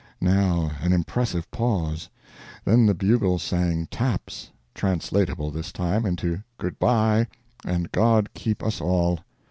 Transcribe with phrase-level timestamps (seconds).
[0.19, 7.27] Now an impressive pause—then the bugle sang "TAPS"—translatable, this time, into "Good bye,
[7.63, 9.19] and God keep us all!"